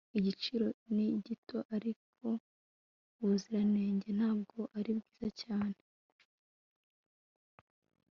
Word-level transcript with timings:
Igiciro 0.17 0.65
ni 0.93 1.07
gito 1.25 1.57
ariko 1.75 2.25
ubuziranenge 3.21 4.09
ntabwo 4.17 4.59
ari 4.77 4.91
bwiza 4.97 5.27
cyane 5.41 5.79